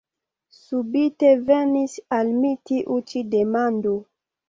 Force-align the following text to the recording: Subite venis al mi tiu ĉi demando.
Subite 0.61 1.35
venis 1.51 1.99
al 2.19 2.35
mi 2.41 2.57
tiu 2.73 3.01
ĉi 3.13 3.27
demando. 3.39 3.99